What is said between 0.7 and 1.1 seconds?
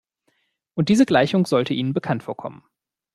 Und diese